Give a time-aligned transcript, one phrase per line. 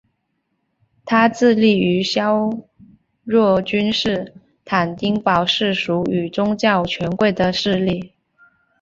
[1.05, 2.49] 他致力于削
[3.23, 4.33] 弱君士
[4.65, 8.11] 坦丁堡世俗与宗教权贵的势力。